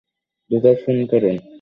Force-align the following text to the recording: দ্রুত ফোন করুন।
দ্রুত 0.51 0.65
ফোন 0.81 0.97
করুন। 1.05 1.35